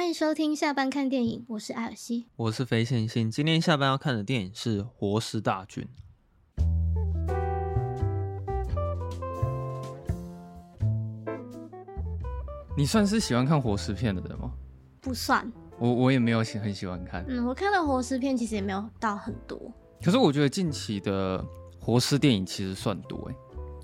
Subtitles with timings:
[0.00, 3.30] 欢迎收听下班看电影，我是艾尔西，我是肥线性。
[3.30, 5.86] 今天下班要看的电影是《活尸大军》。
[12.74, 14.50] 你算是喜欢看活尸片的人吗？
[15.02, 17.22] 不算，我我也没有喜很喜欢看。
[17.28, 19.70] 嗯，我看的活尸片其实也没有到很多。
[20.02, 21.44] 可是我觉得近期的
[21.78, 23.34] 活尸电影其实算多哎，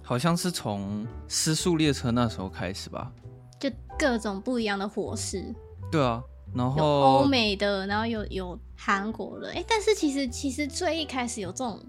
[0.02, 3.12] 好像是从《失速列车》那时候开始吧。
[3.60, 5.54] 就各种不一样的活尸。
[5.90, 6.22] 对啊，
[6.54, 11.80] 然后有欧美的，然后有有韩国的，哎，但是其实其实最一开始有这种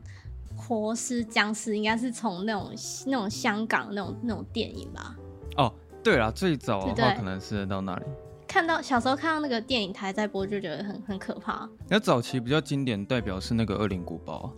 [0.56, 2.72] 活尸僵尸，应该是从那种
[3.06, 5.16] 那种香港那种那种电影吧？
[5.58, 8.06] 哦，对啦，最早的话可能是到那里。
[8.48, 11.68] 看到小时候看到那个电影台在播，就觉得很很可怕。
[11.90, 14.54] 那早期比较经典代表是那个《恶灵古堡》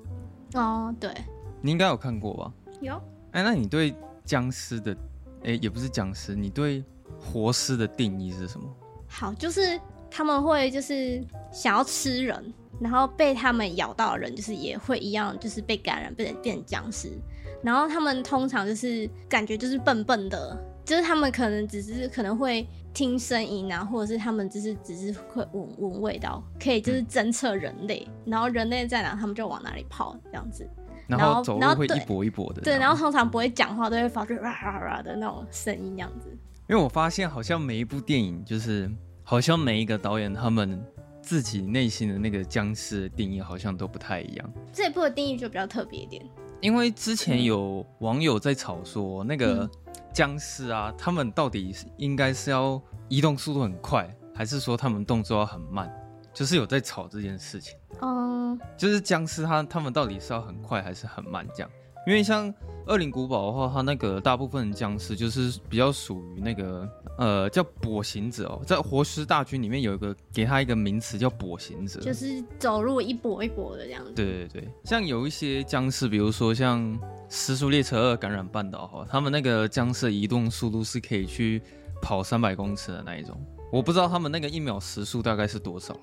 [0.59, 1.11] 哦，对，
[1.61, 2.53] 你应该有看过吧？
[2.81, 3.02] 有。
[3.31, 4.95] 哎，那你对僵尸的，
[5.44, 6.83] 哎，也不是僵尸，你对
[7.19, 8.67] 活尸的定义是什么？
[9.09, 17.09] 好，就是他们会就是想要吃人，然后被他们咬到的人，就是也会一样，就是被感染，变成变僵尸。
[17.61, 30.66] 然后他们通常就是感觉就是笨笨的，就是他们可能只是可能会听声音啊，或者是他们只是只是会闻闻味道，可以就是侦测人类，然后人类在哪，他们就往哪里跑这样子。
[31.08, 32.61] 然后走路会一跛一跛的。
[32.61, 36.30] 对，然后通常不会讲话，都会发出 哇哇哇的那种声音，这样子。
[36.70, 38.89] 因为我发现，好像每一部电影，就是
[39.30, 40.83] 好像每一个导演他们
[41.22, 44.53] 自己内心的那个僵尸的定义，好像都不太一样。
[44.73, 46.27] 这一部的定义就比较特别一点。
[46.61, 49.69] 因为之前有网友在吵说，那个
[50.11, 55.88] 僵尸啊，他们到底应该是要移动速度很快，还是说他们动作要很慢？
[56.33, 57.77] 就是有在吵这件事情。
[58.02, 61.69] 嗯，就是僵尸他他们到底是要很快还是很慢这样？
[62.08, 62.53] 因为像。
[62.88, 74.14] 恶灵古堡的话，它那个大部分的僵尸就是比较属于那个呃叫跛行者哦，在活尸大军里面有一个给他一个名词叫跛行者，就是走路一跛一跛的这样子。
[74.14, 76.81] 对对对，像有一些僵尸，比如说像
[77.30, 81.61] 《尸速列车二：感染半岛》哈，他们那个僵尸的移动速度是可以去
[82.02, 83.39] 跑三百公尺的那一种，
[83.71, 85.95] 我不知道他们那个一秒时速大概是多少，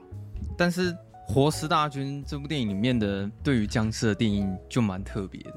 [0.57, 0.93] 但是
[1.27, 5.55] 《活尸大军》这部电影里面的对于僵尸的定义就蛮特别的。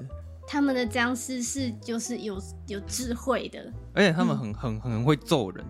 [0.51, 5.63] 他们的僵尸是就是有有智慧的，而且他们很很很会揍人，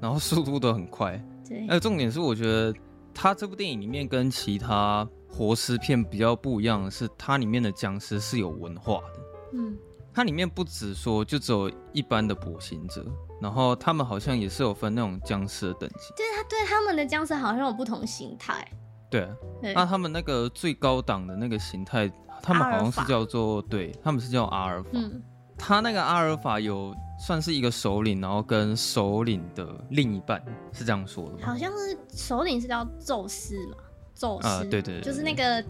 [0.00, 1.22] 然后速度都很快。
[1.46, 2.74] 对，而重点是我觉得
[3.12, 9.20] 他这部电影里面跟其他活尸片比较不一样的是，它里面的僵尸是有文化的。
[9.52, 9.76] 嗯，
[10.14, 13.04] 它里面不止说就只有一般的跛行者，
[13.38, 16.14] 然后他们好像也是有分那种僵尸的等级。
[16.16, 18.66] 对，他对他们的僵尸好像有不同形态。
[19.10, 19.28] 对，
[19.74, 22.10] 那他们那个最高档的那个形态。
[22.42, 24.88] 他们好像是叫做，对，他们是叫阿尔法。
[24.92, 25.22] 嗯，
[25.56, 30.42] 他那个阿尔法有算是一个首领，然后跟首领的另一半
[30.72, 31.38] 是这样说的吗？
[31.42, 33.76] 好像是首领是叫宙斯嘛，
[34.14, 35.64] 宙斯，啊，对，对对，就是那个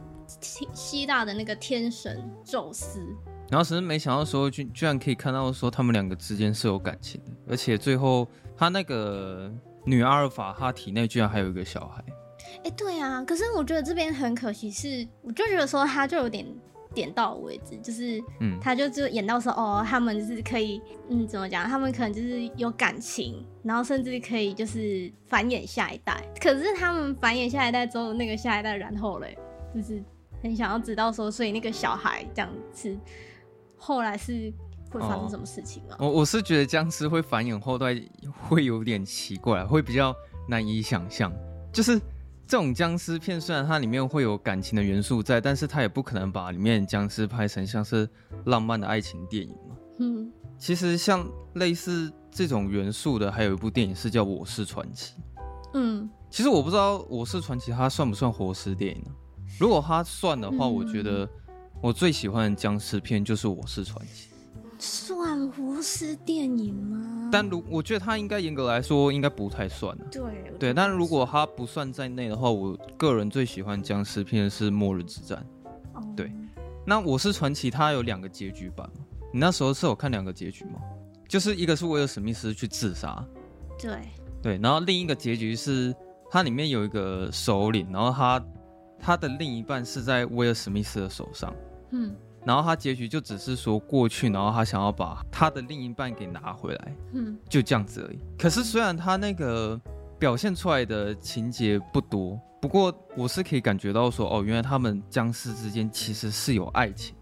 [0.73, 3.01] 希腊的那个天神宙斯。
[3.51, 9.53] 然后只是没想到说，居居然可以看到说他们两个之间是有感情的，而且最后他那个
[9.85, 12.03] 女阿尔法，她体内居然还有一个小孩。
[12.65, 16.47] 哎，对啊，可是我觉得这边很可惜是，是我就觉得说他就有点
[16.95, 21.67] 点到为止，就是，嗯，他就就演到说，哦，他们就是可以，嗯，怎么讲？
[21.67, 26.23] 他们可能就是有感情，然后甚至可以就是繁衍下一代。
[26.41, 29.37] 可是他们繁衍下一代之后，那个下一代然后嘞，
[29.75, 30.03] 就是
[30.43, 32.97] 很想要知道说，所以那个小孩这样子，
[33.77, 34.53] 后来是
[34.91, 35.97] 会发生什么事情吗？
[35.99, 38.01] 我、哦、我是觉得僵尸会繁衍后代
[38.49, 40.15] 会有点奇怪，会比较
[40.47, 41.33] 难以想象，
[41.73, 42.01] 就是。
[42.53, 48.07] 这种僵尸片虽然它里面会有感情的元素在，但是它也不可能把里面僵尸拍成像是
[48.45, 49.75] 浪漫的爱情电影嘛。
[50.01, 55.15] 嗯，其实像类似这种元素的，还有一部电影是叫《我是传奇》。
[55.73, 59.11] 嗯，其实我不知道《我是传奇》它算不算活尸电影呢？
[59.59, 61.27] 如果它算的话，我觉得
[61.81, 64.29] 我最喜欢的僵尸片就是《我是传奇》。
[64.83, 67.29] 算活尸电影吗？
[67.31, 69.97] 但如我觉得它应该严格来说应该不太算。
[70.11, 70.21] 对
[70.59, 75.47] 对，但如果它不算在内的话，我个人最喜欢僵尸片是《末日之战》。
[75.97, 76.03] 哦。
[76.17, 76.33] 对，
[76.85, 78.91] 那我是传奇，它有两个结局版。
[79.33, 80.81] 你那时候是有看两个结局吗？
[81.29, 83.25] 就是一个是威尔史密斯去自杀。
[83.79, 84.01] 对
[84.43, 85.95] 对，然后另一个结局是
[86.29, 88.45] 它里面有一个首领，然后他
[88.99, 91.55] 他的另一半是在威尔史密斯的手上。
[91.93, 92.13] 嗯。
[92.45, 98.19] 然后他结局就只是说过去，然后他想要把他的另一半给拿回来，嗯，就这样子而已。
[98.39, 99.81] 可是虽然他那个
[100.19, 107.15] 表现出来的情节不多，不过我是可以感觉到说，哦，原来他们僵尸之间其实是有爱情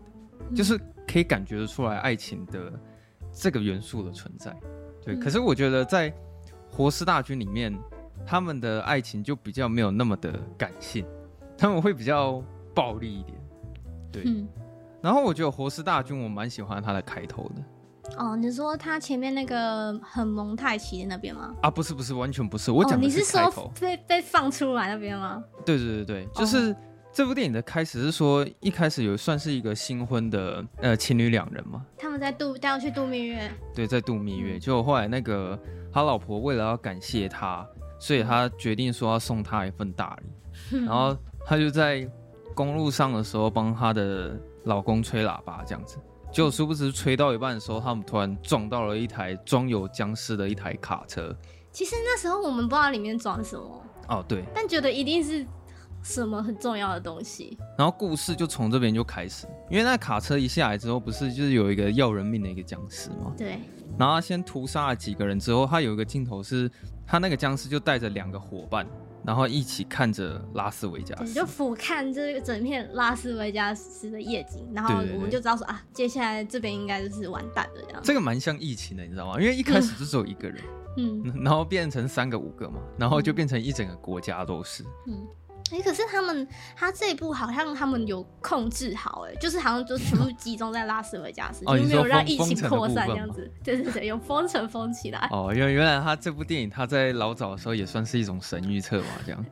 [0.50, 2.72] 的，就是可以感觉得出来爱情的
[3.32, 4.54] 这个元素的存在。
[5.04, 6.10] 对，可是我觉得在
[6.70, 7.74] 《活尸大军》里面，
[8.26, 11.06] 他们的爱情就比较没有那么的感性，
[11.56, 12.42] 他们会比较
[12.74, 13.38] 暴力一点。
[14.12, 14.46] 对，嗯、
[15.02, 17.62] 然后我觉得活尸大军我蛮喜欢他的开头的。
[18.18, 21.54] 哦，你说他前面那个很蒙太奇的那边吗？
[21.62, 22.70] 啊，不是不是，完全不是。
[22.70, 23.62] 我讲的是开头。
[23.62, 25.42] 哦，你是说被被放出来那边吗？
[25.64, 26.72] 对对对对，就是。
[26.72, 26.76] 哦
[27.12, 34.60] 这部电影的开始是说，一开始有算是一个新婚的呃情侣两人嘛，他们在度带要去度蜜月，对，在度蜜月。
[34.60, 35.58] 就后来那个
[35.92, 37.66] 他老婆为了要感谢他，
[37.98, 42.08] 所以他决定说要送他一份大礼， 然后他就在
[42.54, 45.96] 公路上的时候帮他的老公吹喇叭，这样子。
[46.32, 51.36] 结果殊不知吹到一半的时候，他们突然撞到了一台装有僵尸的一台卡车。
[51.72, 55.46] 其实那时候我们不知道里面装什么，哦对，但觉得一定是。
[56.02, 57.58] 什么很重要的东西？
[57.76, 63.34] 然后故事就从这边就开始，因为那卡车一下来之后，不是就是有一个要人命的一个僵尸吗？
[63.36, 63.58] 对。
[63.98, 66.70] 然后他先屠杀了几个人之后，他有一个镜头是，
[67.06, 68.86] 他那个僵尸就带着两个伙伴，
[69.24, 78.00] 然后一起看着拉斯维加斯，就俯瞰这个整片拉斯维加斯的夜景，然后我们就知道说啊，接下来这边应该就是完蛋了这样。
[78.02, 79.40] 这个蛮像疫情的，你知道吗？
[79.40, 80.62] 因为一开始就只有一个人，
[80.96, 85.26] 嗯，然后变成三个五个嘛，然后就变成一整个国家都是，嗯。
[85.72, 86.46] 哎、欸，可是他们，
[86.76, 93.50] 他这一部好像他们有控制好，哎，就是好像就全部 集中在拉斯维加斯，就没有让疫情扩散这样子。
[93.62, 95.28] 对对对，有封城封起来。
[95.30, 99.44] 哦，原原来他这部电影他在老早的时候也算是一种神预测嘛，这样。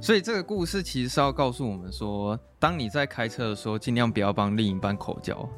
[0.00, 5.48] 所以这个故事其实是要告诉我们说，当你在开车的时候，尽量不要帮另一半口交。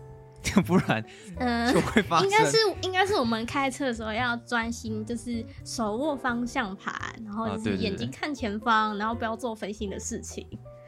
[0.64, 1.04] 不然，
[1.38, 2.26] 嗯，就会发生。
[2.28, 6.94] 应该是应该是我们开车的时候要专心，就是手握方向盘，
[7.24, 10.46] 然后就是眼睛看前方，啊、对对对，然后不要做分心的事情。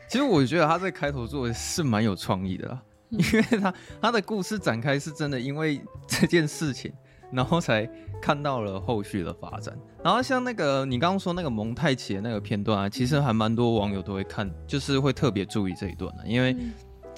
[0.08, 6.92] 其实我觉得他在开头做的是蛮有创意的啦，嗯、 因为他他的故事展开是真的，因为这件事情，
[7.32, 7.88] 然后才
[8.20, 9.76] 看到了后续的发展。
[10.02, 16.56] 然后像那个你刚刚说那个蒙太奇的那个片段啊，其实还蛮多网友都会看，就是会特别注意这一段的，因为。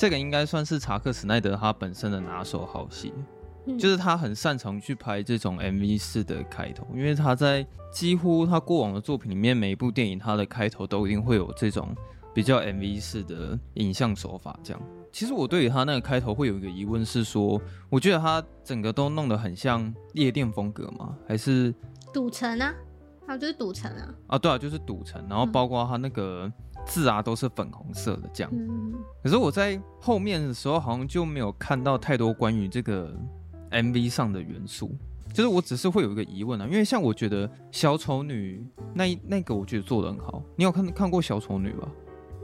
[0.00, 3.12] 嗯这个应该算是查克·史奈德他本身的拿手好戏，
[3.66, 11.94] 嗯、就是他很擅长去拍这种 MV 式的开头，因为他在几乎他过往的作品里面，每一部电影他的开头都一定会有这种
[12.32, 14.58] 比较 MV 式的影像手法。
[14.62, 14.80] 这样，
[15.12, 17.60] 其实我对于他那个开头会有一个疑问是说，
[17.90, 21.14] 我觉得他整个都弄得很像夜店风格吗？
[21.28, 21.74] 还是
[22.10, 22.74] 赌城啊？
[23.26, 24.14] 还有就是赌城啊？
[24.28, 26.46] 啊，对啊，就是赌城，然后包括他那个。
[26.46, 26.52] 嗯
[26.86, 33.14] 字啊都是粉红色的这样，嗯、可是我在后面的时候好像就没有看到太多关于这个
[33.70, 34.96] MV 上的元素，
[35.32, 41.88] 就是我只是会有一个疑问啊，因为像我觉得小丑女那那个我觉得做得很好，你有看看过小丑女吧？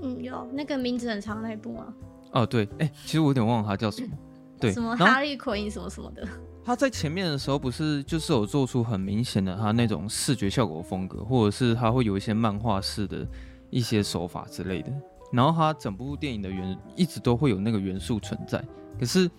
[0.02, 1.92] 嗯，有那个名字很长那一部吗？
[2.32, 4.10] 哦，对，哎、欸，其实我有点忘了它叫什么，
[4.60, 6.26] 对，什么哈利奎因什么什么的。
[6.64, 13.26] 他在前面的时候不是就是有做出很明显的他那种视觉效果风格，或者是他会有一些漫画式的。
[13.70, 14.92] 一些手法之类的，
[15.32, 18.62] 然后它整部电影的元一直都会有那个元素存在。
[18.98, 19.30] 可是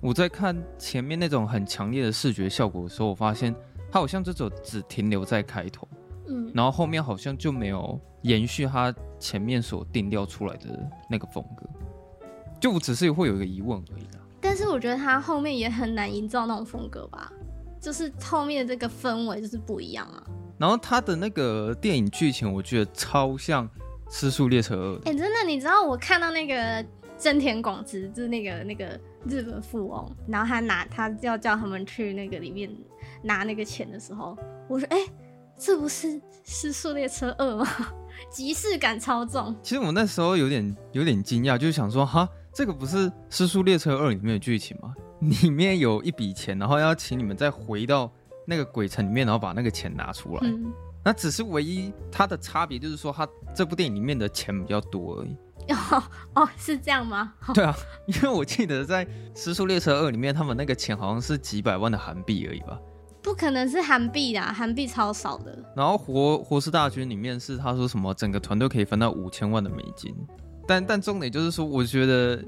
[0.00, 3.54] 我在看前面那种很强烈的视觉效果的时候，我发现
[3.90, 5.86] 它好像这种只停留在开头，
[6.28, 11.66] 嗯，然后后面好像就没有延续它前面所定调出来的那个风格。
[12.60, 14.20] 就我只是会有一个疑问而已啦。
[14.40, 17.32] 但是我觉得它后面也很难营造那种风格吧，
[17.80, 20.24] 就是后面的这个氛围就是不一样啊。
[20.62, 23.68] 然后他的那个电影剧情，我觉得超像
[24.08, 24.94] 《失速列车二》。
[25.10, 26.86] 哎，真的，你知道我看到那个
[27.18, 28.96] 真田广之，就是那个那个
[29.26, 32.70] 日本富翁，然后他拿他要叫他们去那个里面
[33.24, 34.98] 拿那个钱的时候，我说：“哎，
[35.58, 36.06] 这不是
[36.44, 37.66] 《失速列车二》吗？
[38.30, 44.94] 即视感超重。”其实我那时候有点有点惊讶，就是想说：“哈，这个不是《失速列车二》里面的剧情吗？
[45.22, 48.08] 里面有一笔钱，然后要请你们再回到。”
[48.46, 50.72] 那个鬼城里面，然后把那个钱拿出来，嗯、
[51.04, 55.36] 那只是唯一它的差别，就是说它这部电影里面的钱比较多而已。
[55.68, 56.02] 哦
[56.34, 57.34] 哦，是这样吗？
[57.54, 57.72] 对啊，
[58.06, 62.80] 因为我记得在《时速列车二》里面，他们那个钱好像是几百万的韩币而已吧？
[63.22, 65.56] 不可能是韩币啦，韩币超少的。
[65.76, 70.12] 然后活活尸大军里面是他说什么，整个团队可以分到五千万的美金。
[70.66, 72.42] 但但重点就是说，我觉得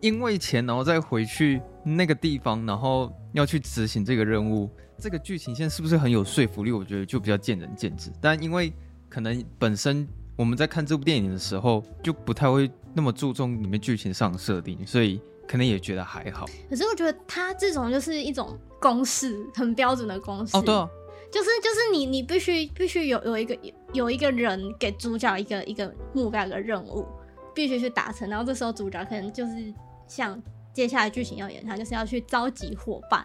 [0.00, 4.70] 因为钱，然后再回去那个地方，然后要去执行这个任务。
[4.98, 6.72] 这个剧情线是不是很有说服力？
[6.72, 8.10] 我觉得就比较见仁见智。
[8.20, 8.72] 但因为
[9.08, 16.46] 可能本身我们在看这部电影的时候，就不太会那么注重里面剧情上的设定，所以可能也觉得还好。
[16.68, 20.56] 可是我觉得它这种就是一种公式，很标准的公式。
[20.56, 20.88] 哦，对啊，
[21.30, 23.56] 就是就是你你必须必须有有一个
[23.92, 27.06] 有一个人给主角一个一个目标一个任务，
[27.54, 28.28] 必须去达成。
[28.28, 29.72] 然后这时候主角可能就是
[30.08, 30.40] 像
[30.72, 33.24] 接下来剧情要演，他就是要去召集伙伴。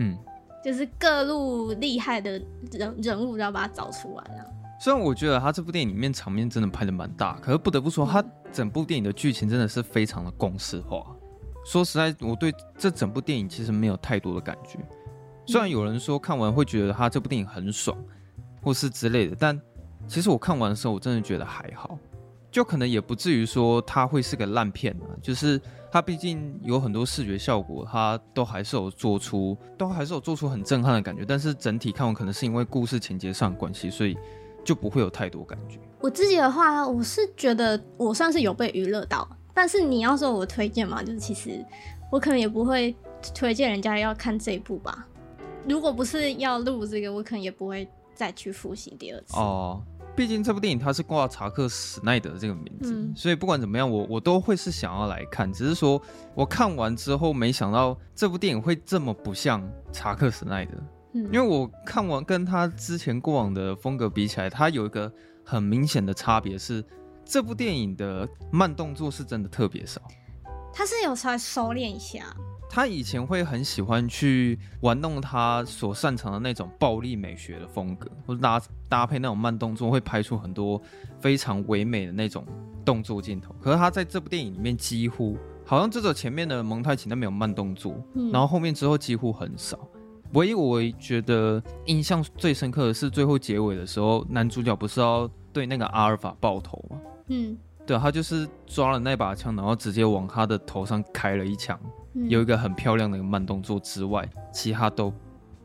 [0.00, 0.16] 嗯。
[0.64, 2.32] 就是各路厉害的
[2.72, 4.44] 人人物，都要把它找出来啊，
[4.80, 11.04] 虽然我觉得他这部电影里面场面真的拍得蛮大，可是不得不说，他整部电影的剧情真的是非常的公式化。
[11.64, 14.78] 说实在，我对这整部电影其实没有太多的感觉。
[15.46, 17.96] 虽然有人说看完会觉得他这部电影很爽，
[18.62, 19.60] 或是之类的，但
[20.06, 21.98] 其实我看完的时候，我真的觉得还好，
[22.50, 25.12] 就可能也不至于说他会是个烂片啊。
[25.20, 31.24] 就是他毕竟有很多视觉效果，它都还是有做出，都还是有做出很震撼的感觉。
[31.26, 34.16] 但是整体看完，可能是因为故事情节上的关系，所以。
[34.64, 35.78] 就不会有太多感觉。
[35.98, 41.64] 我自己的话，我是觉得我算是有被娱乐到，但是你要说我推荐嘛，就是其实
[42.10, 42.94] 我可能也不会
[43.34, 45.06] 推荐人家要看这一部吧。
[45.66, 49.38] 如果不是要录这个，我可能也不会再去复习第二次。
[49.38, 49.82] 哦，
[50.18, 55.52] 毕竟这部电影它是挂查克·史奈德这个名字，嗯，所以不管怎么样，我我都会是想要来看。
[55.52, 56.02] 只是说
[56.34, 60.76] 我看完之后，没想到这部电影会这么不像查克·史奈德。
[61.14, 65.10] 嗯因为我看完跟他之前过往的风格比起来，他有一个
[65.44, 66.84] 很明显的差别是，
[67.24, 70.02] 这部电影的慢动作是真的特别少。
[70.74, 72.24] 他是有稍微收敛一下。
[72.68, 80.80] 他以前会很喜欢去玩弄他所擅长的那种暴力美学的风格，或者搭搭配那种慢动作，会拍出很多
[81.18, 82.44] 非常唯美的那种
[82.84, 83.54] 动作镜头。
[83.60, 87.94] 可是他在这部电影里面几乎好像只有前面的蒙太奇那边有慢动作，
[88.32, 89.78] 然后后面之后几乎很少。
[90.34, 97.00] 唯一我觉得印象最深刻的是最后结尾的时候，男主角不是要对那个阿尔法爆头吗？
[97.28, 97.56] 嗯，
[97.86, 101.90] 对，他就是抓了那把枪，然后直接往他的头上开了一枪，嗯，
[102.26, 105.12] 有一个很漂亮的一个慢动作之外，其他都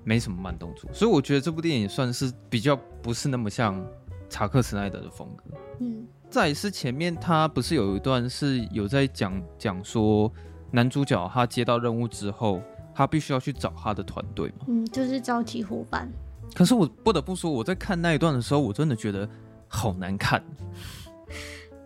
[0.04, 3.84] 没什么慢动作，所以我觉得这部电影算是比较不是那么像
[4.30, 5.44] 查克·史奈德的风格。
[5.80, 10.32] 嗯，再是前面他不是有一段是有在讲讲说
[10.72, 12.62] 男主角他接到任务之后。
[12.96, 14.68] 他必须要去找他的团队嘛？
[14.68, 16.08] 嗯，就是召集伙伴。
[16.54, 19.28] 可是我不得不说，我在看那一段的时候，我真的觉得
[19.68, 20.44] 好难看。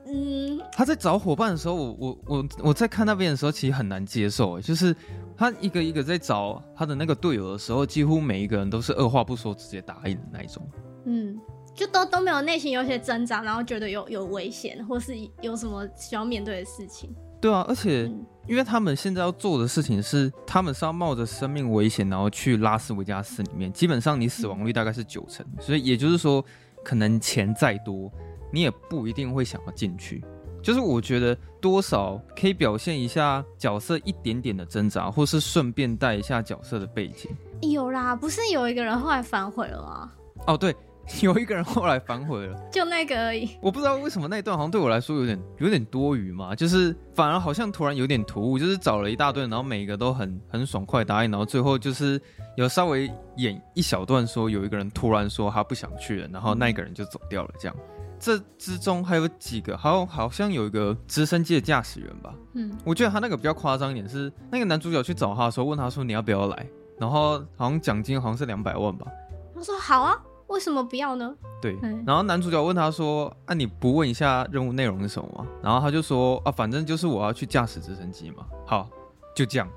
[0.10, 4.60] 嗯，他在找伙伴的时候，我我我我在看那边的时候，其实很难接受。
[4.62, 4.96] 就是
[5.36, 10.66] 他一个一个在找他的那个队友的时候，几乎每一个人都是二话不说直接答应的那一种。
[11.06, 11.38] 嗯，
[11.76, 17.14] 就都都没有内心有些挣扎，然后觉得有有危险，或是有什么需要面对的事情。
[17.40, 18.12] 对啊，而且
[18.48, 23.72] 因为他们现在要做的事情是，他们是要冒着生命危险，然后去拉斯维加斯里面。
[23.72, 26.44] 基本上你死亡率大概是九成，所以也就是说，
[26.84, 28.12] 可能钱再多，
[28.52, 30.24] 你也不一定会想要进去。
[30.62, 37.32] 就是我觉得多少可以表现一下角色一点点的挣扎，或是顺便带一下角色的背景。
[37.62, 40.12] 有啦，不是有一个人后来反悔了吗？
[40.48, 40.76] 哦，对。
[41.22, 43.50] 有一个人后来反悔了， 就那个而已。
[43.62, 52.22] 我不知道为什么那一段好像对我来说有点有点多余嘛，就是反而好像突然有点突兀，就是找了一大堆，然后每一个都很很爽快答应，然后最后就是
[52.58, 57.52] 有稍微演一小段说有一个人突然说他不想去了，然后那个人就走掉了。
[57.58, 57.76] 这样，
[58.20, 62.34] 这之中还有几个，好像好像有一个直升机的驾驶员吧。
[62.54, 69.08] 嗯，我觉得他那个比较夸张一点是那个男主角去找他的时候问他说你要不要来，然后好像奖金好像是两百万吧。
[69.56, 70.22] 他说好啊。
[70.48, 71.36] 为什么不要呢？
[71.62, 78.90] 对，然后男主角问他说：“啊，你不问一下任务内容是什么吗？”然后他就说：“啊，反正就是我要去驾驶直升机嘛。”好，
[79.36, 79.68] 就这样。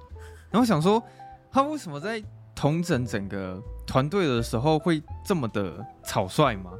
[0.49, 1.03] 然后想说，
[1.51, 2.23] 他为什么在
[2.55, 6.71] 统整整个团队的时候会这么的草率吗？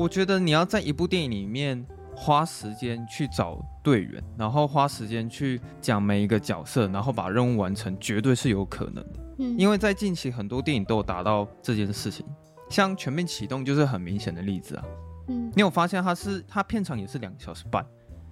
[0.00, 9.20] 我觉得你要在一部电影里面花时间去找队员，然后花时间去讲每一个角色，然后把任务完成，绝对是有可能的。
[9.40, 12.24] 嗯，因为在近期很多电影都有达到这件事情。
[12.70, 14.84] 像全面启动就是很明显的例子啊，
[15.28, 17.84] 嗯，你有发现他是他片场也是两个小时半，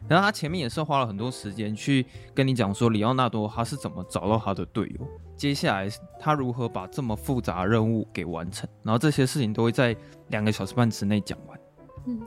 [0.09, 5.07] 然后他前面也是花了很多时间去跟你讲说里奥纳多他是怎么找到他的队友，
[5.37, 5.87] 接下来
[6.19, 9.95] 他如何把这么复杂任务给完成，然后这些事情都会在
[10.29, 11.58] 两个小时半之内讲完，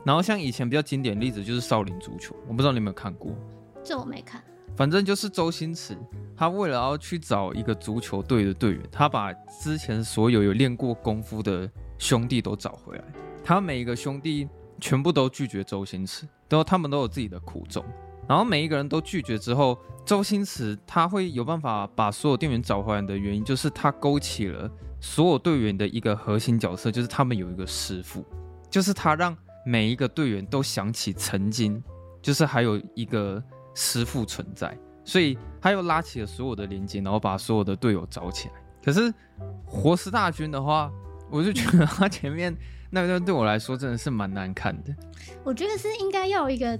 [0.04, 3.34] 然后像以前比较经典例子就是少林足球，我不知道你有没有看过，
[3.82, 4.42] 这我没看。
[4.74, 5.96] 反正就是周星驰，
[6.34, 13.04] 他为了要去找一个足球队的队员，他把之前所有有练过功夫的兄弟都找回来。
[13.44, 14.48] 他每一个兄弟
[14.80, 17.84] 全部都拒绝周星驰，都他们都有自己的苦衷。
[18.26, 24.70] 然后每一个人都拒绝之后，周星驰他会有办法把所有队员找回来的原因，就是他勾起了
[25.00, 28.24] 所有队员的一个核心角色，就是他们有一个师傅，
[28.70, 31.82] 就是他让每一个队员都想起曾经，
[32.20, 33.42] 就是还有一个。
[33.74, 38.54] 师傅存在，所以他又拉起了所有的连接，然后把所有的队友找起来。
[38.84, 39.10] 可是
[39.64, 40.92] 活尸大军的话，
[41.30, 42.54] 我就觉得他前面
[42.90, 44.94] 那段对我来说真的是蛮难看的。
[45.42, 46.78] 我觉得是应该要有一个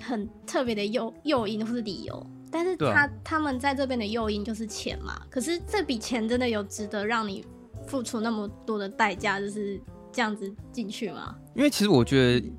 [0.00, 5.20] 很特别的诱诱因或是理由，但是他、啊、他们在这边的诱因就是钱嘛。
[5.28, 7.44] 可是这笔钱真的有值得让你
[7.88, 9.80] 付出那么多的代价，就是
[10.12, 11.34] 这样子进去吗？
[11.54, 12.52] 因为其实我觉得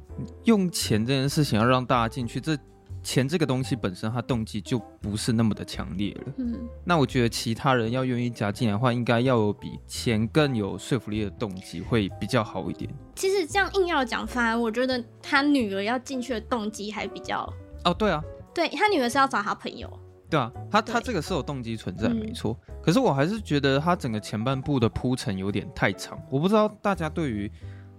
[0.43, 2.57] 用钱这件事情要让大家进去，这
[3.03, 6.33] 钱这个东西本身它动机就不是那么的强烈了。
[6.37, 12.93] 嗯，那我觉得其他人要愿意加进来的话，应该要有比钱更有说服力的动机会比较好一点。
[13.15, 17.51] 其实这样硬要讲，反而我觉得他女儿要进去的动机还比较……
[17.83, 18.21] 哦，对啊，
[18.53, 19.89] 对他女儿是要找他朋友。
[20.29, 22.55] 对啊，他他这个是有动机存在，没错。
[22.83, 26.17] 可是我还是觉得他整个前半部的铺陈有点太长。
[26.29, 27.51] 我不知道大家对于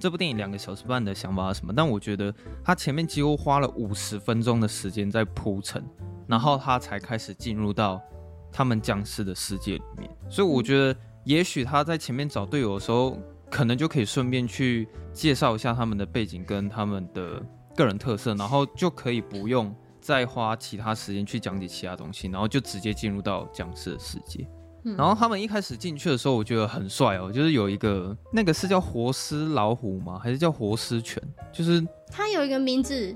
[0.03, 5.81] 这部电影两个小时半的想法是什么，但我觉得他前面几乎花了五十分钟的时间在铺陈，
[6.27, 8.03] 然后他才开始进入到
[8.51, 10.11] 他们僵尸的世界里面。
[10.29, 13.17] 所以我觉得，也许他在前面找队友的时候，
[13.49, 17.41] 可能就可以顺便去介绍一下他们的背景跟他们的
[17.77, 19.73] 个人特色，然后就可以不用。
[20.01, 24.45] 再花其他时间去讲解其他东西，然后就直接进入到僵尸的世界。
[24.85, 24.97] 嗯。
[24.97, 30.19] 然后他们一开始进去的时候，我觉得很帅哦，就是有一个那个是叫活尸老虎吗？
[30.23, 31.23] 还是叫活尸犬？
[31.53, 33.15] 就是它有一个名字，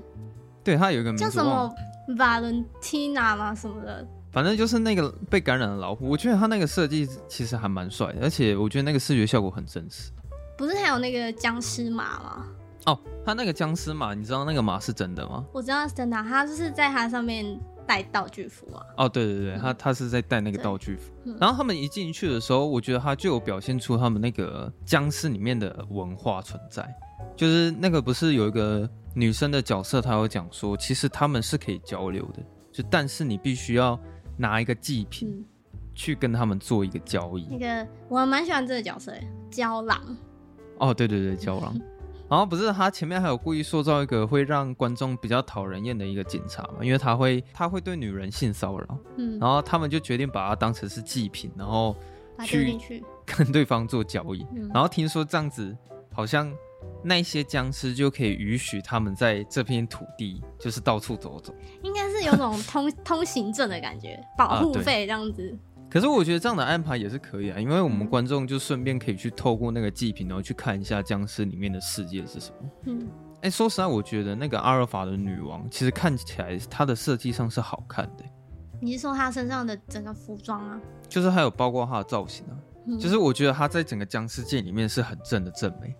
[0.63, 1.73] 对，它有一个名字叫什么
[2.09, 3.53] Valentina 吗？
[3.55, 4.07] 什么的？
[4.31, 6.07] 反正就是那个被感染的老虎。
[6.07, 10.11] 我觉得它那个设计其实还蛮帅的，而且我觉得那个视觉效果很真实。
[10.57, 12.45] 不是还有那个僵尸马吗？
[12.85, 15.43] 哦，它那个僵尸马，你知道那个马是真的吗？
[15.51, 18.85] 我知道是真的，它就是在它上面带道具服啊。
[18.97, 21.11] 哦，对对对，嗯、他他是在带那个道具服。
[21.39, 26.87] 然后他们一进去的时候，我觉得他就有表现出他们那个僵尸里面的文化存在，
[27.35, 33.99] 就是那个不是有一个女生的角色，她有讲说，其实他们是可以交流的，就但是你必须要
[34.37, 35.45] 拿一个祭品、嗯、
[35.95, 37.47] 去跟他们做一个交易。
[37.49, 39.13] 那个我还蛮喜欢这个角色，
[39.49, 39.99] 胶囊。
[40.79, 41.75] 哦，对对对，郊狼。
[42.29, 46.83] 然后不是他前面还有故意塑造一个会让观众比较讨人厌的一个警察嘛？
[46.83, 51.95] 因为他会他会对女人性骚扰，嗯，然后他们就决定把他当成是祭品，然后
[52.43, 52.77] 去
[53.25, 54.45] 跟对方做交易。
[54.73, 55.75] 然后听说这样子
[56.13, 56.53] 好像
[57.03, 65.57] 那些僵尸就可以允许他们在这片土地就是到处走走，应该是有种通通行证的感觉，保护费这样子。
[65.89, 72.69] 可是我觉得这样的安排也是可以啊，因为我们观众就顺便可以去透过那个祭品，然后去看一下僵尸里面的世界是什么。
[72.87, 73.07] 嗯，
[73.41, 78.25] 哎，说实在，我觉得那个阿尔法的女王其实看起来她的设计上是好看的。
[78.81, 80.79] 你是说她身上的整个服装啊？
[81.07, 82.53] 就是还有包括她的造型啊，
[82.85, 85.95] 嗯、就是我觉得她在整个僵尸界里面是很正的正美。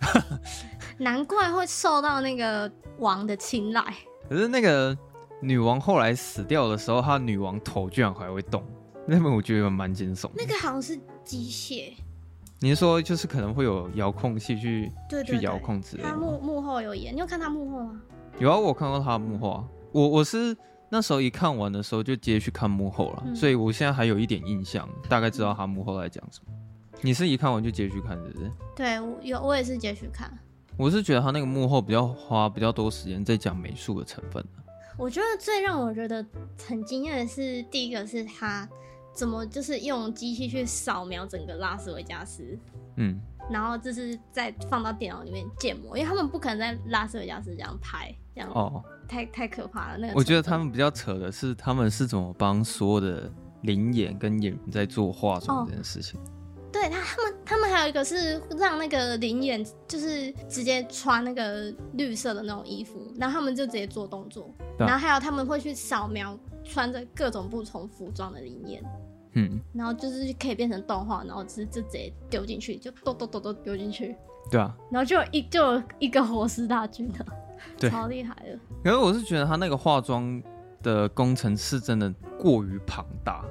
[0.98, 3.82] 难怪会受到那个王的青睐。
[4.28, 4.96] 可是那个
[5.40, 8.62] 女王后来死掉的时候，她女王头居然还会动。
[9.06, 10.30] 那本我觉得蛮惊悚。
[10.34, 11.92] 那个好像是机械。
[12.60, 14.92] 你是说就是可能会有遥控器去
[15.26, 16.10] 去遥控之类的？
[16.10, 18.00] 他幕幕后有演，你有看他幕后吗？
[18.38, 19.64] 有啊，我看到他的幕后啊。
[19.92, 20.54] 我我是
[20.90, 26.52] 那时候一看完的时候就直接去看幕后了，嗯、所以我现在还有一点印象，大概知道他幕后在讲什么。
[27.00, 28.52] 你是一看完就直接去看，是不是？
[28.76, 30.30] 对，我有我也是直接去看。
[30.76, 34.44] 我是觉得他那个幕后比较花比较多时间在讲美术的成分。
[34.98, 36.24] 我觉得最让我觉得
[36.68, 38.68] 很惊艳的是，第一个是他。
[39.14, 42.58] 怎么就是用机器去扫描整个拉斯维加斯？
[42.96, 43.20] 嗯，
[43.50, 49.98] 然后就是再放到电脑里面建模，因为他们不可能在拉斯维加斯这样拍，这样哦，太太可怕了。
[49.98, 53.30] 那个我觉得他们比较扯的是，他们是怎么帮所有的
[53.62, 56.20] 灵眼跟演员在做化妆这件事情？
[56.20, 56.24] 哦、
[56.72, 66.38] 对他，他们他们还有一个是让那个灵眼就是直接穿那个绿色的那种衣服，然后他们就直接做动作，啊、然后还有他们会去扫描
[66.70, 68.82] 穿着各种不同服装的理念。
[69.34, 74.16] 嗯，然后就是可以变成动画，然后直就直接丢进去，就咚咚咚咚丢进去。
[74.50, 77.24] 对啊，然后就有一就有一个活尸大军的，
[77.78, 78.58] 对，超厉害的。
[78.82, 80.42] 可是我是觉得他那个化妆
[80.82, 83.44] 的工程是真的过于庞大，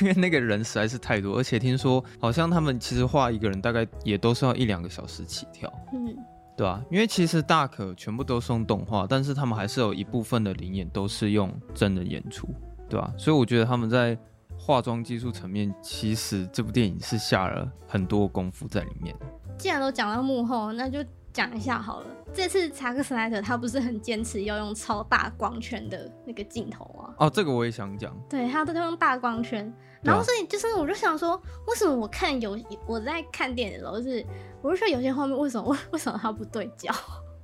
[0.00, 5.72] 因为那个人实在是太多，而且听说好像他们其实画一个人大概也都是要一两个小时起跳。
[5.92, 6.16] 嗯，
[6.56, 12.48] 对啊，因为其实大可全部都是用动画，但是他们还是有一部分的灵演都是用真的演出，
[12.88, 13.12] 对吧？
[13.18, 14.18] 所以我觉得他们在。
[14.56, 19.14] 化妆技术层面，其实这部电影是下了很多功夫在里面。
[19.58, 22.06] 既然都讲到幕后，那就讲一下好了。
[22.32, 27.12] 这次查克·斯奈德他不是很坚持要用超大光圈的那个镜头啊？
[27.18, 28.16] 哦，这个我也想讲。
[28.30, 29.70] 对，他都用大光圈，
[30.04, 34.24] 然后所以就是我就想说，为什么我看有我在看电影的时候，就是
[34.62, 36.92] 我就说有些画面为什么为 为什么它不对焦？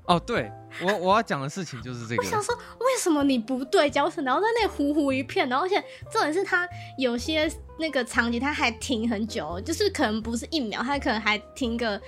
[0.07, 0.51] 哦，对
[0.83, 2.23] 我我要讲的事情就是这个。
[2.23, 4.11] 我想说，为什么你不对焦？
[4.25, 6.69] 然后在那里糊糊一片，然后而且重点是它
[6.99, 12.01] 有些那个场景它还停很久，就是可能不是一秒，它可能还停个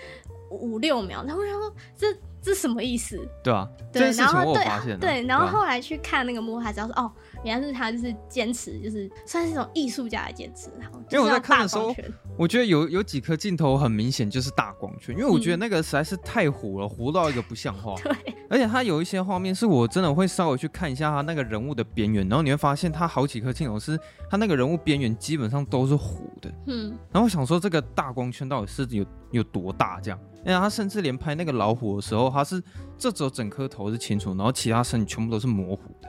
[0.50, 1.22] 五六秒。
[1.24, 2.06] 然后我想说，这
[2.42, 3.16] 这什么意思？
[3.44, 7.12] 对啊，对，然后对对，然后后来去看那个幕后才知道说，哦，
[7.44, 10.70] 原来是他就是坚持，就是算是一种艺术家的坚持。
[11.10, 11.94] 因为我在看的时候，
[12.36, 17.94] 我觉得有有几颗镜头很明显就是大光圈，因为我觉得那个实在是太糊了，糊到一个不像话。
[18.02, 23.98] 对，而且他有一些画面是我真的会稍微去看一下他那个人物的边缘，然后你会发现他好几颗镜头是
[24.30, 26.52] 他那个人物边缘基本上都是糊的。
[26.66, 30.18] 嗯，然后我想说这个大光圈到底是有有多大这样？
[30.44, 32.60] 哎呀，他甚至连拍那个老虎的时候，他是
[32.98, 36.01] 这只有整颗头是清楚，然后其他身体全部都是模糊的。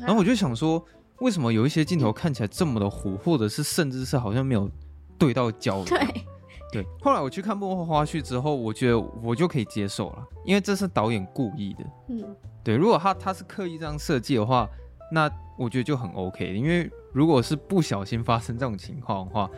[0.00, 0.84] 然后我就想说，
[1.20, 4.70] 为什么有一些镜头看起来这么的糊，或者是甚至是好像没有。
[5.18, 5.98] 对到焦，对，
[6.72, 6.86] 对。
[7.00, 11.84] 后来我去看幕后花絮之后，我觉得我就可以接受了，因为这是导演故意的。
[12.08, 12.76] 嗯，对。
[12.76, 14.70] 如果他他是刻意这样设计的话，
[15.10, 16.54] 那我觉得就很 OK。
[16.54, 19.50] 因为如果是不小心发生这种情况的话，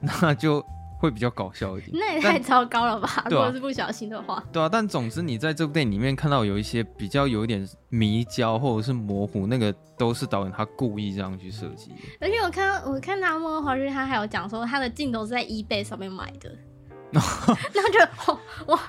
[0.00, 0.64] 那就。
[0.98, 3.24] 会比较搞笑一点，那也太糟糕了吧？
[3.30, 4.68] 如果是不小心的话，对啊。
[4.68, 11.92] 但总之，你在这部电影里面看到有一些比较有一点迷焦或者是模糊，那个都是导演他故意这样去设计。
[12.20, 16.52] 而且我看到我看他幕后花絮，他还有讲说他的镜头是在 eBay 上面买的，
[17.12, 17.98] 那就
[18.72, 18.80] 哇！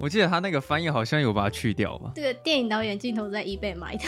[0.00, 2.12] 我记得他那个翻译好像有把它去掉吧？
[2.14, 4.04] 这个电影导演镜头是在 eBay 买的。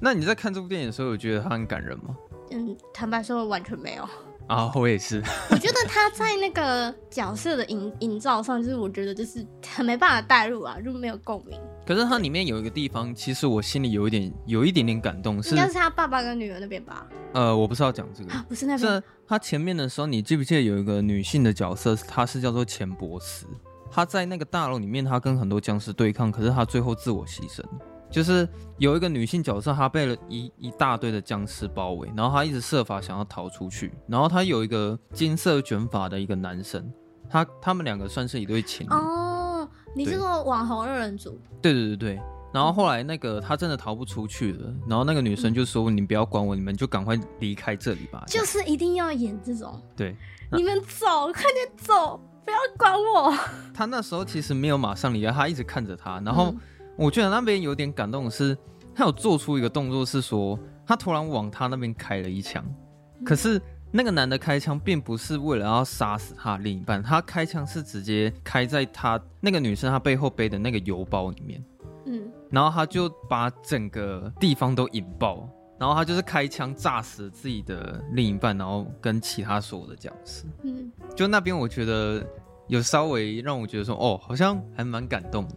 [0.00, 2.16] 那你在看这部电影的时候，有觉得他很感人吗？
[2.52, 4.08] 嗯，坦白说，完全没有。
[4.46, 5.22] 啊，我也是。
[5.50, 11.60] 我觉得他在那个角色的营营造上，就是我觉得就是很没办法带入啊，就没有共鸣。
[11.86, 17.06] 可是它里面有一个地方，其实我心里有一点有一点点感动，是应该是他爸爸跟女儿那边吧？
[17.32, 18.92] 呃，我不是要讲这个，啊、不是那边。
[18.92, 23.46] 是他前面的时候，你记不记得有一个女性的角色，她是叫做钱伯斯？
[23.90, 27.62] 她在那个大楼里面，她跟很多僵尸对抗，可是她最后自我牺牲。
[28.10, 33.92] 就是有一个女性角色，她被了一一大堆的僵尸包围，然后她一直设法想要逃出去。
[34.06, 36.90] 然后她有一个金色卷发的一个男生，
[37.28, 38.90] 他他们两个算是一对情侣。
[38.90, 41.38] 哦，你是说网红二人组？
[41.60, 42.20] 对对对对。
[42.54, 49.78] 然后后来那个他真的逃不出去了，然后那个女生就说：“你不要管我，你们就赶快离开这里吧。”就是一定要演这种。
[49.94, 50.16] 对，
[50.52, 53.36] 你们走，快点走，不要管我。
[53.74, 56.46] 他那时候其实没有马上离开，他一直看着他，然后。
[56.46, 56.58] 嗯
[56.96, 58.56] 我觉得那边有点感动的是，
[58.94, 62.64] 他有做出一个动作，是说他突然往他那边开了一枪，
[63.24, 63.60] 可是
[63.92, 71.64] 那个男的开枪并不是为了要杀死他另一半，他开枪是直接开在他那个女生她背后背的那个邮包里面，
[72.06, 82.26] 嗯，然后他就把整个地方都引爆，然后他就是开枪炸死自己的另一半，然后跟其他所有的僵尸，嗯，就那边我觉得
[82.68, 85.54] 有稍微让我觉得说，哦，好像还蛮感动的，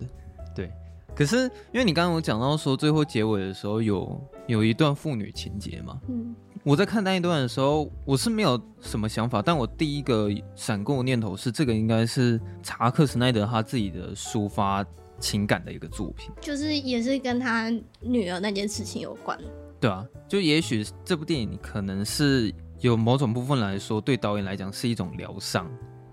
[0.53, 0.71] 对。
[1.19, 5.99] 可是，因为你刚刚有讲到说，最后结尾的时候有有一段父女情节嘛？
[6.07, 14.85] 嗯，我在看那一段的时候，我是没有什么想法，但我第一个闪过的念头是，这个应该是查克·史奈德他自己的抒发
[15.19, 19.37] 情感的一个作品，就是也是跟他女儿那件事情有关。
[19.77, 25.69] 对啊，就也许这部电影可能是有某种部分来说，对导演来讲是一种疗伤。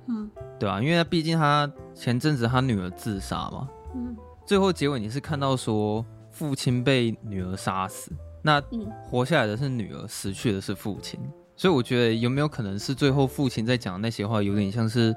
[0.09, 3.69] 嗯，对啊，因为毕竟他前阵子他女儿自杀嘛。
[3.95, 4.17] 嗯。
[4.47, 8.63] 最后结尾你是看到说父亲被女儿杀死，那
[9.03, 11.19] 活下来的是女儿，死去的是父亲，
[11.57, 15.15] 所以我觉得有没有可能是最后父亲在讲的那些话，有点像是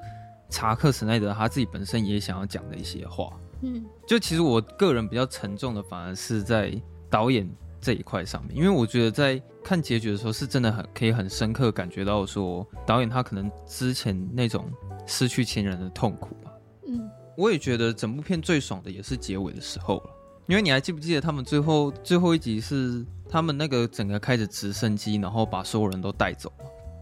[0.48, 3.30] 查克·史奈德他自己本身也想要讲的一些话。
[3.62, 6.72] 嗯，就其实我个人比较沉重的，反而是在
[7.08, 7.48] 导演
[7.80, 14.68] 这一块上面，因为我觉得在看结局的时候，是真的很可以很深刻感觉到说导演他可能之前那种
[15.06, 16.49] 失去亲人的痛苦吧。
[17.40, 17.42] 嗯。
[17.42, 20.10] 我也觉得整部片最爽的也是结尾的时候了，
[20.46, 26.52] 因为你还记不记得他们最后最后一集是他们那个整个开着直升机，然后把所有人都带走，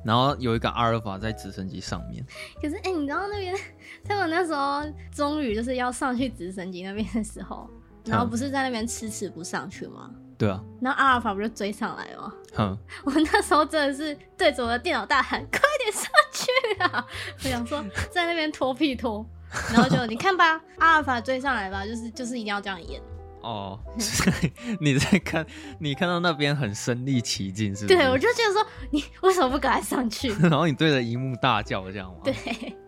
[0.05, 2.25] 然后有一个阿尔法在直升机上面。
[2.63, 3.57] 可是哎、欸，你知道那边
[4.05, 7.69] 他们那时候终于就是要上去直升机那边的时候，
[8.05, 10.11] 然后不是在那边迟迟不上去吗？
[10.37, 10.63] 对啊。
[10.81, 12.33] 然后阿尔法不就追上来吗？
[12.55, 17.05] 哼， 我那时候真的是对着我的电脑大喊：“快点上去啊！”
[17.43, 19.29] 我想说在那边拖屁拖。
[19.73, 23.01] 然后就你看吧，阿尔法追上来吧，就是就是一定要这样演
[23.43, 23.79] 哦。
[23.99, 25.47] 所以你在看，
[25.79, 27.97] 你看到那边很身临其境，是不是？
[27.97, 30.29] 对，我就觉得说，你为什么不赶快上去？
[30.41, 32.21] 然后你对着荧幕大叫，这样吗？
[32.25, 32.35] 对。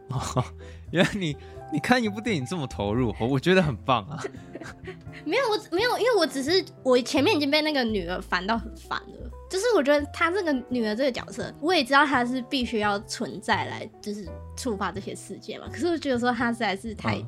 [0.09, 0.45] 哦，
[0.91, 1.37] 原来你
[1.73, 4.19] 你看一部电影这么投入，我觉得很棒啊。
[5.25, 9.31] 没有，我没有，因为我只是我前面已经被那个女儿烦到很烦了。
[9.51, 15.67] 就是我觉得她这个女儿这个角色，我也知道她是必须要存在来，就是触发这些事件嘛。
[15.69, 17.21] 可是我觉得说她实在是太……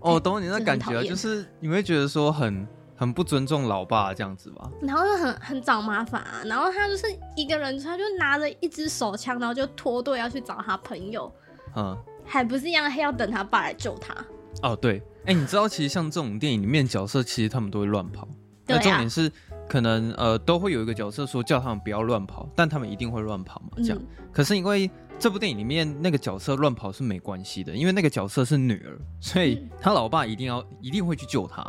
[0.00, 4.70] 哦，懂你那感觉，就是你会觉得说很很不尊重老爸这样子吧？
[4.80, 6.42] 然后又很很找麻烦啊。
[6.46, 11.30] 然后他就是一个人，他就拿着一支手枪，然后就脱队要去找他朋友。
[11.76, 14.14] 嗯，还不是一样，还要等他爸来救他。
[14.62, 18.26] 哦，对，哎、欸，你知道其实像这种电影里面角色，其实他们都会乱跑。
[18.66, 19.30] 那重点是。
[19.68, 23.98] 可能呃都会有一个角色说叫他们不要乱跑，但他们一定会乱跑嘛，这样。
[23.98, 31.64] 嗯、可是因为这部电影里面那个角色乱跑是没关系的，因为那个角色是女儿，所以他老爸一定要一定会去救他。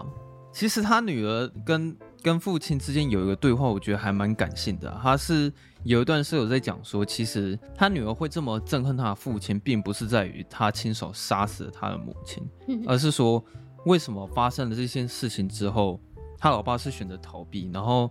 [0.52, 5.00] 其实他女儿跟跟父亲之间有一个对话，我觉得还蛮感性的、啊。
[5.04, 5.52] 他是
[5.84, 12.42] 有一段是有在讲说，其实他女儿会这么憎恨他的父亲，并不是在于他亲手杀死了他的母亲，
[12.88, 13.44] 而是说
[13.86, 16.00] 为什么发生了这件事情之后，
[16.46, 18.08] 他老爸是选择逃避，然后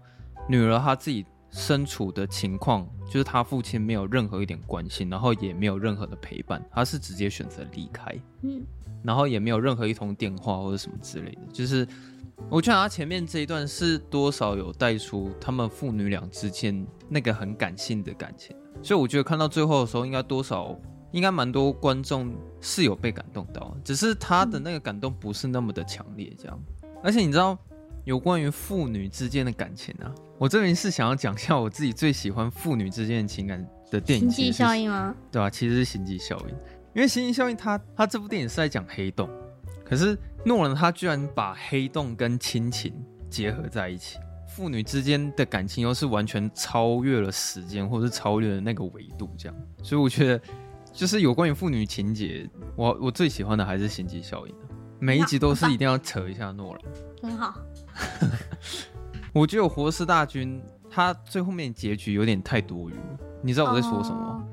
[0.49, 8.61] 女儿她自己身处的情况，就是他父亲没有任何一点关心，然后也没有任何的陪伴，他是直接选择离开，嗯，
[9.05, 11.87] 然后也没有任何一通电话或者什么之类的，就是。
[12.51, 20.77] 我觉得他前面这一段是多少有带出他们父女俩之间那个很感性的感情，所以我觉得看到最后的时候，应该多少
[21.13, 26.61] 应该蛮多观众是有被感动到，只是他的那个感动不是那么的强烈，这样。
[27.05, 27.57] 而且你知道，
[28.05, 35.15] 有关于父女之间的感情啊，我这边是想要讲一下我自己最喜欢父女之间的情感的电影，星际效应吗？
[35.33, 35.51] 对吧、啊？
[35.51, 36.55] 其实是星际效应，
[36.95, 39.29] 因为星际效应它它这部电影是在讲黑洞，
[39.85, 40.17] 可是。
[40.47, 42.93] 诺兰他居然把黑洞跟亲情
[43.31, 49.57] 结合在一起，父女之间的感情又是完全超越了时间，或者是超越了那个维度，这样。
[49.83, 50.45] 所以我觉得，
[50.93, 57.31] 就是有关于父女情节，我我最喜欢的还是《星际效应》的，每一集都是一定要扯一下诺兰。
[57.31, 57.55] 很好。
[59.33, 62.95] 我觉得《活尸大军》他最后面结局有点太多余，
[63.43, 64.45] 你知道我在说什么吗？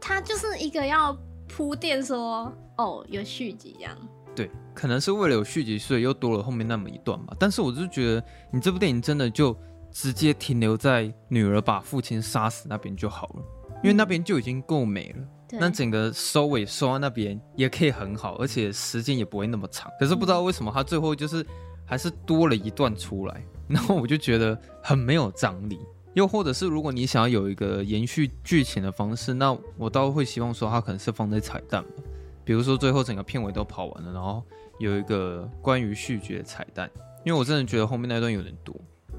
[0.00, 1.16] 他就是一个要
[1.48, 3.96] 铺垫说，哦，有续集这样。
[4.34, 7.34] 对，可能是为了有续集，所以又多了后面那么一段吧。
[7.38, 9.54] 但是我就觉得，你这部电影真的就
[9.90, 13.42] 直接停留在女儿把父亲杀死那边就好了，
[13.82, 15.18] 因为那边就已经够美了。
[15.18, 19.90] 嗯、那整个收尾收到那边也可以很好，而且时间也不会那么长。
[19.98, 21.44] 可是不知道为什么他最后就是
[21.84, 25.78] 还是多了一段出来，然后我就觉得很没有张力。
[26.14, 32.02] 又或者是如果你想要有一个延续剧情的方式，那我倒会希望说他可能是放在彩蛋吧。
[32.44, 34.42] 比如说最后整个片尾都跑完了，然后
[34.80, 36.90] 有一个关于续集的彩蛋，
[37.24, 38.74] 因为我真的觉得后面那段有点多，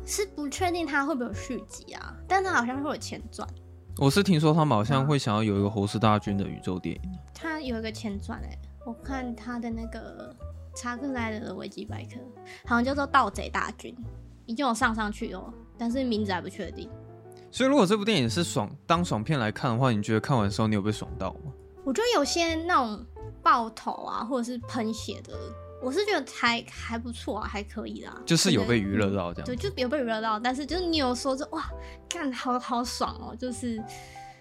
[0.06, 2.14] 是不确定他会不会有续集啊？
[2.28, 3.48] 但他好像会有前传。
[4.02, 7.02] 我是听说他们好像会想要有一个侯氏大军的宇宙电影。
[7.36, 10.36] 他有一个前传哎，我看他的那个
[10.76, 12.20] 查克莱的维基百科，
[12.66, 13.94] 好像叫做《盗贼大军》，
[14.48, 16.90] 已经有上上去哦，但是名字还不确定。
[17.52, 21.54] 所以如果这部电影是爽当爽片来看的话，你觉得看完的时候你有被爽到吗？
[21.84, 23.06] 我觉得有些那种。
[23.44, 25.34] 爆头啊，或者是喷血的，
[25.82, 28.14] 我是觉得还还不错啊，还可以啦。
[28.26, 29.46] 就是有被娱乐到这样。
[29.46, 31.70] 对，就有被娱乐到，但是就是你有说这哇，
[32.08, 33.84] 干好好爽哦，就是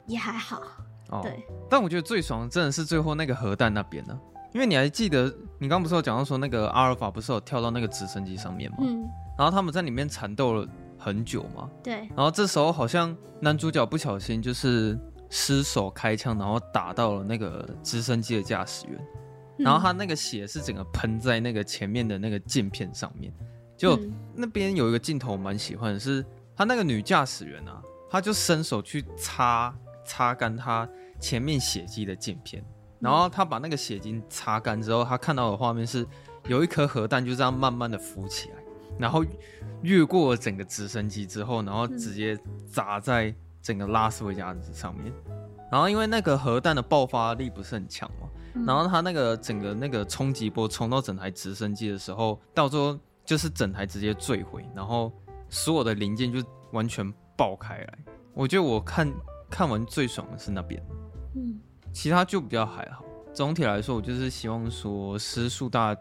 [0.07, 0.63] 也还好。
[1.09, 1.43] 哦、对。
[1.69, 4.21] 但我觉得最爽的真的是最后那个核弹那边呢、啊，
[4.53, 8.77] 因为你还记得你刚不是有讲到说那个阿尔法不是有跳到那个直升机上面吗？
[8.81, 9.03] 嗯。
[9.39, 11.71] 然后他们在里面缠斗了很久嘛。
[11.83, 12.09] 对。
[12.15, 14.99] 然后这时候好像男主角不小心就是。
[15.33, 19.01] 失手开枪，然后打到了那个直升机的驾驶员，
[19.63, 23.33] 然后他那个血是整个喷在那个前面的那个镜片上面。
[23.77, 23.99] 就
[24.35, 26.25] 那边有一个镜头我蛮喜欢的是，
[26.57, 32.65] 他那个女驾驶员啊，她就伸手去擦擦干他前面血迹的镜片，
[32.99, 36.07] 然后他把那个血迹擦干之后，他看到的画面是
[36.47, 38.57] 有一颗核弹就这样慢慢的浮起来，
[38.99, 39.25] 然后
[39.83, 43.35] 越过整个直升机之后，然后直接砸在。
[43.63, 45.13] 整个拉斯维加斯上面，
[45.71, 55.13] 然后因为那个核弹的爆发力不是很强嘛，嗯、然后它那个整个那个冲击波冲到整台直升机的时候，到最后就是整台直接坠毁，然后
[55.49, 57.99] 所有的零件就完全爆开来。
[58.35, 59.13] 我觉得我看
[59.51, 60.83] 看完最爽的是那边，
[61.35, 61.61] 嗯，
[61.93, 63.05] 其他就比较还好。
[63.33, 65.95] 总体来说，我就是希望说《失速大》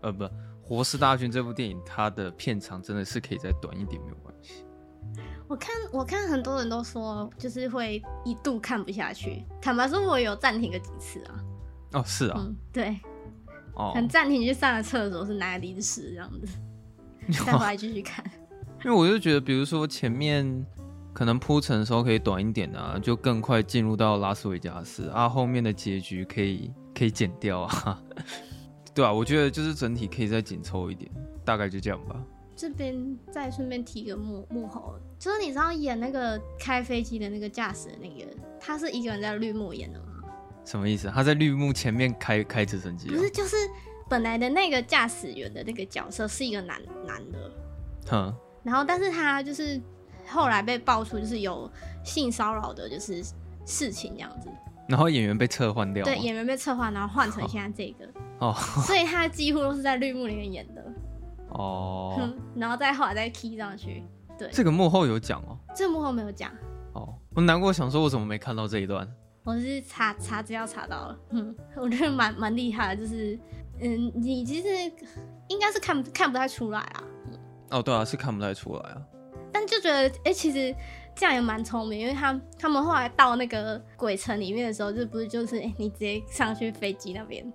[0.00, 0.24] 呃不，
[0.62, 4.64] 《活尸大军》这部电影它的片长真的是可以再短一点，没有关系。
[5.46, 9.44] 我看，我看很多人都说，就是会一度看不下去。
[9.60, 11.44] 坦白说，我有暂停个几次啊。
[11.92, 12.36] 哦，是啊。
[12.38, 12.98] 嗯，对。
[13.74, 13.92] 哦。
[13.94, 16.46] 很暂停去上个厕所，是拿历史这样子，
[17.44, 18.24] 再回来继续看。
[18.84, 20.66] 因为我就觉得，比如说前面
[21.12, 28.02] 可能铺陈的时候可以短一点啊，就更快进入到拉斯维加斯啊，后面的结局可以可以剪掉啊。
[28.94, 31.10] 对啊，我觉得就是整体可以再紧凑一点，
[31.44, 32.16] 大概就这样吧。
[32.56, 38.26] 这边再顺便提个幕幕后，就是你知道演那个开飞机的那个驾驶的那个，
[38.58, 40.06] 他是一个人在绿幕演的吗？
[40.70, 41.10] 什么意思？
[41.12, 43.08] 他在绿幕前面开开直升机？
[43.08, 43.56] 不是，就是
[44.08, 47.50] 本来的那个驾驶员的那个角色是一个男男的，
[48.12, 49.80] 嗯，然后但是他就是
[50.28, 51.68] 后来被爆出就是有
[52.04, 53.20] 性骚扰的，就是
[53.66, 54.48] 事情这样子，
[54.88, 58.54] 然后演员被撤换掉，对，演员被撤换，然后换成现在这个，哦，
[58.86, 60.84] 所以他几乎都是在绿幕里面演的。
[61.48, 64.04] 哦，然后再后来再 key 上去，
[64.38, 65.58] 对，这个幕后有讲哦。
[65.74, 66.52] 这个幕后没有讲。
[66.92, 69.04] 哦，我难过，想说我怎么没看到这一段？
[69.50, 73.36] 我是查查资料查到了，嗯， 我觉得蛮蛮厉害的，就是，
[73.80, 74.68] 嗯，你其实
[75.48, 77.02] 应该是看看不太出来啊。
[77.70, 79.02] 哦，对啊，是看不太出来啊。
[79.52, 80.72] 但就觉得，哎、欸，其实
[81.16, 87.52] 这样也蛮聪明，因为他他们后来到那个鬼城里面的时候，就不是就是，哎、欸，你直接上去飞机那边，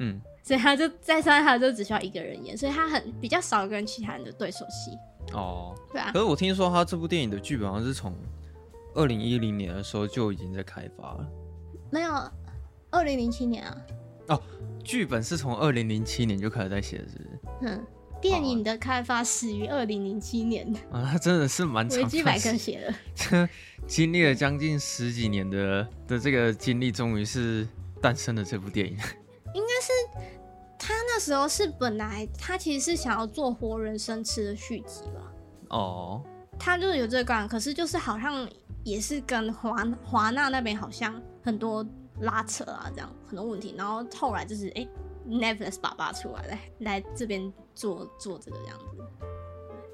[0.00, 4.90] 嗯，所以他就在上他就只需要一个人演，所以他很比较少跟其他人的对手戏。
[5.32, 6.10] 哦，对啊。
[6.12, 8.12] 可是我听说他这部电影的剧本好像是从
[8.94, 11.28] 二零一零年的时候就已经在开发了。
[11.90, 12.12] 没有，
[12.90, 13.76] 二零零七年啊。
[14.28, 14.42] 哦，
[14.84, 17.40] 剧本是从二零零七年就开始在写，是不是？
[17.62, 17.86] 嗯。
[18.20, 22.00] 电影的开发始于二零零七年啊，他真的是蛮长。
[22.00, 23.48] 维基百科写的， 这
[23.86, 27.64] 经历了将近十几年的的这个经历，终于是
[28.02, 28.92] 诞生了这部电影。
[29.54, 30.26] 应该是
[30.76, 35.32] 他那时候是本来他其实是想要做活人生吃的续集吧？
[35.68, 36.24] 哦，
[36.58, 38.44] 他就是有这个感，可是就是好像
[38.88, 41.86] 也是跟华华纳那边好像很多
[42.20, 44.82] 拉扯啊，这样很多问题，然后后来就是哎。
[44.82, 44.88] 欸
[45.28, 49.04] Netflix 爸爸出来来来这边做做这个样子，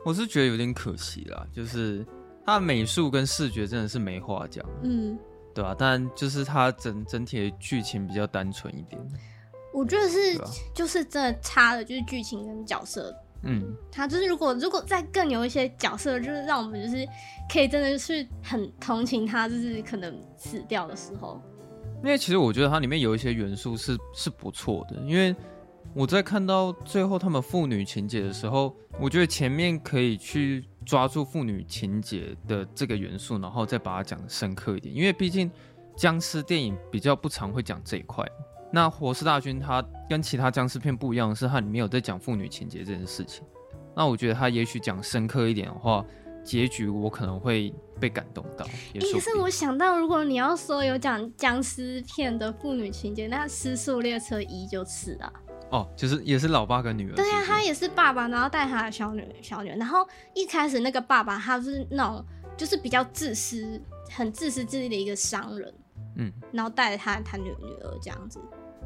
[0.04, 2.06] 我是觉得有点可惜啦，就是
[2.46, 5.18] 他的美术跟视觉真的是没话讲，嗯，
[5.52, 5.76] 对吧、啊？
[5.76, 8.96] 但就是他整整体的剧情比较单纯一点，
[9.72, 13.12] 我觉得是、啊、就是真的差的就是剧情跟角色，
[13.44, 17.06] 嗯，他就是如果如果再更有一些角色，就是让我们就是
[17.52, 21.40] 可以真的是很同情他，就是可能死掉的时候。
[22.02, 25.34] 因为其实我觉得它里面有一些元素是是不错的，因为
[25.94, 34.94] 我在看到最后他们父女情节的时候，我觉得前面可以去抓住父女情节的这个元素，然后再把它讲深刻一点。
[34.94, 35.50] 因为毕竟
[35.96, 38.22] 僵尸电影比较不常会讲这一块。
[38.74, 43.44] 那《活尸大军》它跟其他僵尸片不一样的是，它里面有在讲父女情节这件事情。
[43.94, 46.04] 那我觉得它也许讲深刻一点的话。
[46.44, 48.66] 结局我可能会被感动到。
[48.92, 55.32] 也可是我想到，如果你要说有讲僵尸片的父女情节，那《失速列车一》就是了。
[55.70, 57.14] 哦，就是也是老爸跟女儿。
[57.14, 59.76] 对呀、啊，他也是爸爸，然后带他的小女小女儿。
[59.76, 62.22] 然后一开始那个爸爸他是那种
[62.58, 65.74] 就是比较自私、很自私自利的一个商人。
[66.16, 66.30] 嗯。
[66.52, 68.38] 然后带着他他女女儿这样子，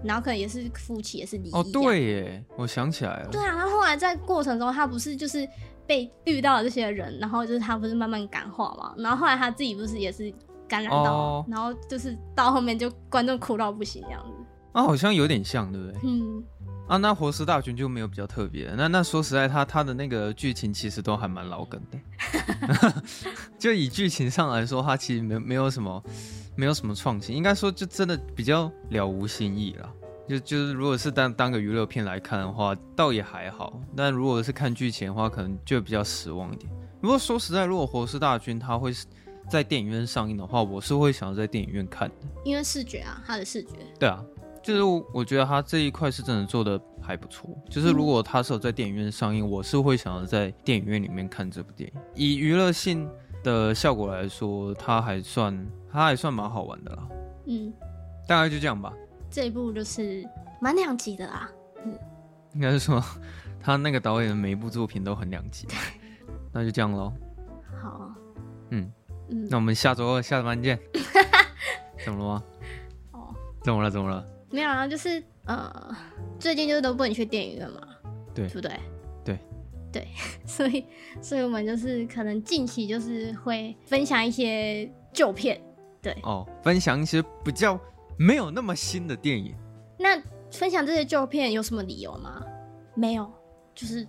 [0.04, 1.52] 然后可能也是夫妻也是离异。
[1.52, 3.28] 哦，对耶，我想起来了。
[3.30, 5.48] 对啊，然后后来在过程中，他不是就是。
[5.88, 10.30] 被遇到了这些人，然后就是他不是慢慢感化嘛，然后后来他自己不是也是
[10.68, 11.46] 感染到，oh.
[11.48, 14.34] 然后就是到后面就观众哭到不行这样子。
[14.72, 16.00] 啊，好像有点像，对不对？
[16.04, 16.44] 嗯。
[16.88, 18.70] 啊，那活尸大军就没有比较特别。
[18.76, 21.98] 那那说实在，他他的那个剧情其实都还蛮老梗的。
[23.58, 26.04] 就以剧情上来说，他其实没没有什么
[26.59, 29.88] 没有什么创新，应该说就真的比较了无新意了。
[30.29, 33.81] 就就是，如果是当当个娱乐片来看的话，倒也还好。
[33.94, 36.68] 但如果是看剧情的话，可能就比较失望一点。
[37.01, 38.92] 不过说实在，如果《活尸大军》它会
[39.49, 43.75] 在电影院上映的话，我是会想要在电影院看的，因为视觉啊，它的视觉。
[43.97, 44.21] 对啊，
[44.61, 44.83] 就是
[45.14, 47.57] 我觉得它这一块是真的做的还不错。
[47.71, 52.01] 就是如果它是有在电影院上映，我是会想要在电影院里面看这部电影。
[52.16, 53.09] 以娱乐性
[53.44, 55.57] 的效果来说，它还算
[55.90, 57.09] 它还算蛮好玩的啦。
[57.46, 57.72] 嗯，
[58.27, 58.92] 大概就这样吧。
[59.31, 60.27] 这一部就是
[60.61, 61.51] 蛮两极的啦，
[61.85, 61.98] 嗯，
[62.55, 63.03] 应该是说
[63.61, 65.66] 他那个导演的每一部作品都很两极，
[66.53, 67.12] 那就这样喽。
[67.83, 68.14] 好，
[68.70, 68.90] 嗯
[69.29, 70.79] 嗯，那我们下周二下班见。
[72.05, 72.44] 怎么了吗？
[73.12, 73.90] 哦，怎么了？
[73.90, 74.27] 怎么了？
[74.51, 75.94] 没有啊，就是呃，
[76.38, 77.81] 最近就是都不能去电影院嘛，
[78.35, 78.72] 对，对不对？
[79.24, 79.38] 对，
[79.92, 80.09] 对，
[80.46, 80.87] 所以，
[81.20, 85.61] 所以我们就是可能近期就是会分享一些旧片，
[86.02, 87.78] 对，哦，分享一些比较。
[88.20, 89.54] 没有那么新的电影，
[89.96, 92.44] 那分享这些旧片有什么理由吗？
[92.96, 93.30] 没有，
[93.76, 94.04] 就是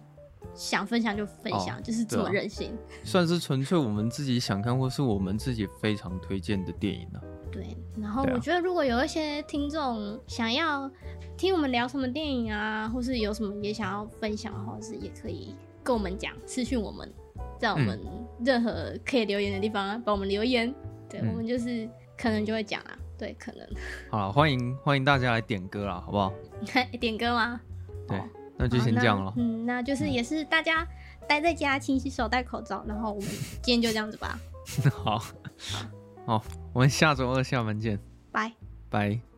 [0.55, 2.71] 想分享就分享，哦、就是这么任性。
[2.71, 7.51] 啊、算是纯粹我们自己想看，或是我们自己非常推荐的电影呢、啊。
[7.51, 10.89] 对，然后我觉得如果有一些听众想要
[11.37, 17.13] 听我们聊什么电影啊，或是有什么也想要分享的话，是也可以跟我们讲，私讯我们，
[17.59, 17.99] 在我们
[18.43, 20.73] 任何可以留言的地方帮我们留言，
[21.09, 22.97] 对、嗯、我们就是可能就会讲啊。
[23.17, 23.67] 对，可能
[24.09, 26.31] 好了，欢迎欢迎大家来点歌啦，好不好？
[27.01, 27.59] 点歌吗？
[28.07, 29.33] 对，哦、那就先这样了。
[29.35, 30.87] 嗯，那就是也是大家
[31.27, 32.83] 待在家，勤洗手，戴口罩。
[32.87, 33.29] 然后我们
[33.61, 34.39] 今天就这样子吧。
[34.93, 35.21] 好，
[36.25, 37.99] 好，我们下周二厦门见。
[38.31, 38.51] 拜
[38.89, 39.28] 拜。